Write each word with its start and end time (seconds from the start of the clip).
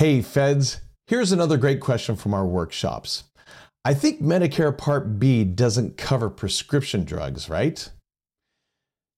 Hey, 0.00 0.22
feds, 0.22 0.80
here's 1.08 1.30
another 1.30 1.58
great 1.58 1.78
question 1.78 2.16
from 2.16 2.32
our 2.32 2.46
workshops. 2.46 3.24
I 3.84 3.92
think 3.92 4.22
Medicare 4.22 4.74
Part 4.74 5.18
B 5.18 5.44
doesn't 5.44 5.98
cover 5.98 6.30
prescription 6.30 7.04
drugs, 7.04 7.50
right? 7.50 7.86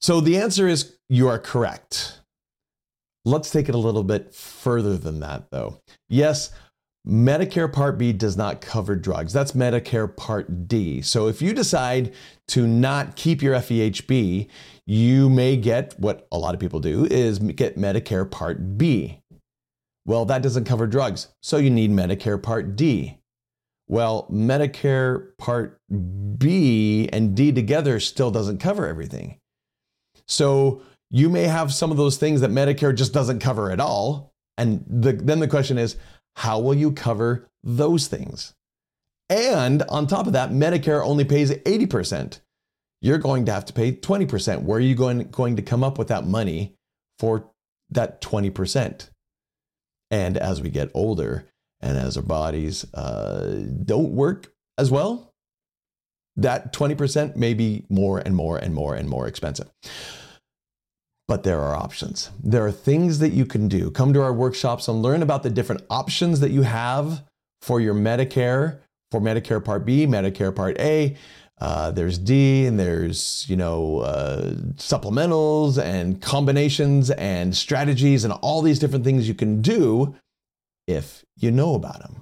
So 0.00 0.20
the 0.20 0.36
answer 0.36 0.66
is 0.66 0.96
you 1.08 1.28
are 1.28 1.38
correct. 1.38 2.18
Let's 3.24 3.52
take 3.52 3.68
it 3.68 3.76
a 3.76 3.78
little 3.78 4.02
bit 4.02 4.34
further 4.34 4.96
than 4.96 5.20
that, 5.20 5.52
though. 5.52 5.78
Yes, 6.08 6.50
Medicare 7.06 7.72
Part 7.72 7.96
B 7.96 8.12
does 8.12 8.36
not 8.36 8.60
cover 8.60 8.96
drugs. 8.96 9.32
That's 9.32 9.52
Medicare 9.52 10.16
Part 10.16 10.66
D. 10.66 11.00
So 11.00 11.28
if 11.28 11.40
you 11.40 11.54
decide 11.54 12.12
to 12.48 12.66
not 12.66 13.14
keep 13.14 13.40
your 13.40 13.54
FEHB, 13.54 14.48
you 14.86 15.30
may 15.30 15.56
get 15.56 15.94
what 16.00 16.26
a 16.32 16.38
lot 16.38 16.54
of 16.54 16.60
people 16.60 16.80
do 16.80 17.04
is 17.04 17.38
get 17.38 17.78
Medicare 17.78 18.28
Part 18.28 18.76
B. 18.76 19.21
Well, 20.04 20.24
that 20.24 20.42
doesn't 20.42 20.64
cover 20.64 20.86
drugs, 20.86 21.28
so 21.42 21.58
you 21.58 21.70
need 21.70 21.90
Medicare 21.90 22.42
Part 22.42 22.76
D. 22.76 23.18
Well, 23.88 24.26
Medicare 24.32 25.36
Part 25.38 25.80
B 26.38 27.08
and 27.12 27.36
D 27.36 27.52
together 27.52 28.00
still 28.00 28.30
doesn't 28.30 28.58
cover 28.58 28.86
everything. 28.86 29.38
So 30.26 30.82
you 31.10 31.28
may 31.28 31.44
have 31.44 31.72
some 31.72 31.90
of 31.90 31.96
those 31.96 32.16
things 32.16 32.40
that 32.40 32.50
Medicare 32.50 32.94
just 32.94 33.12
doesn't 33.12 33.40
cover 33.40 33.70
at 33.70 33.80
all. 33.80 34.32
And 34.56 34.84
the, 34.88 35.12
then 35.12 35.40
the 35.40 35.48
question 35.48 35.78
is, 35.78 35.96
how 36.36 36.58
will 36.58 36.74
you 36.74 36.92
cover 36.92 37.48
those 37.62 38.06
things? 38.06 38.54
And 39.28 39.82
on 39.84 40.06
top 40.06 40.26
of 40.26 40.32
that, 40.32 40.50
Medicare 40.50 41.04
only 41.04 41.24
pays 41.24 41.50
80%. 41.50 42.40
You're 43.00 43.18
going 43.18 43.44
to 43.46 43.52
have 43.52 43.64
to 43.66 43.72
pay 43.72 43.92
20%. 43.92 44.62
Where 44.62 44.78
are 44.78 44.80
you 44.80 44.94
going, 44.94 45.28
going 45.30 45.56
to 45.56 45.62
come 45.62 45.84
up 45.84 45.98
with 45.98 46.08
that 46.08 46.26
money 46.26 46.74
for 47.18 47.50
that 47.90 48.20
20%? 48.20 49.08
And 50.12 50.36
as 50.36 50.60
we 50.60 50.68
get 50.68 50.90
older 50.94 51.46
and 51.80 51.96
as 51.96 52.16
our 52.16 52.22
bodies 52.22 52.84
uh, 52.94 53.64
don't 53.84 54.12
work 54.12 54.52
as 54.78 54.90
well, 54.90 55.32
that 56.36 56.72
20% 56.72 57.34
may 57.34 57.54
be 57.54 57.84
more 57.88 58.18
and 58.18 58.36
more 58.36 58.58
and 58.58 58.74
more 58.74 58.94
and 58.94 59.08
more 59.08 59.26
expensive. 59.26 59.70
But 61.28 61.44
there 61.44 61.60
are 61.60 61.74
options. 61.74 62.30
There 62.42 62.64
are 62.64 62.72
things 62.72 63.20
that 63.20 63.32
you 63.32 63.46
can 63.46 63.68
do. 63.68 63.90
Come 63.90 64.12
to 64.12 64.22
our 64.22 64.32
workshops 64.32 64.86
and 64.86 65.02
learn 65.02 65.22
about 65.22 65.42
the 65.42 65.50
different 65.50 65.82
options 65.88 66.40
that 66.40 66.50
you 66.50 66.62
have 66.62 67.24
for 67.62 67.80
your 67.80 67.94
Medicare, 67.94 68.80
for 69.10 69.20
Medicare 69.20 69.64
Part 69.64 69.86
B, 69.86 70.06
Medicare 70.06 70.54
Part 70.54 70.78
A. 70.78 71.16
Uh, 71.62 71.92
there's 71.92 72.18
D 72.18 72.66
and 72.66 72.76
there's 72.76 73.46
you 73.48 73.54
know 73.54 74.00
uh, 74.00 74.50
supplementals 74.74 75.80
and 75.80 76.20
combinations 76.20 77.08
and 77.12 77.56
strategies 77.56 78.24
and 78.24 78.32
all 78.42 78.62
these 78.62 78.80
different 78.80 79.04
things 79.04 79.28
you 79.28 79.34
can 79.34 79.62
do 79.62 80.12
if 80.88 81.24
you 81.36 81.52
know 81.52 81.76
about 81.76 82.00
them. 82.00 82.20